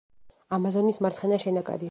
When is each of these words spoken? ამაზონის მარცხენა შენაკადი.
ამაზონის 0.57 1.01
მარცხენა 1.07 1.43
შენაკადი. 1.47 1.79